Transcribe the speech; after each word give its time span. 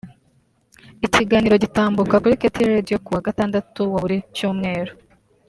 ikiganiro 1.05 1.55
gitambuka 1.63 2.15
kuri 2.23 2.35
Kt 2.41 2.57
Radio 2.73 2.95
kuwa 3.05 3.25
gatandatu 3.27 3.81
wa 3.91 3.99
buri 4.03 4.17
cyumweru 4.35 4.93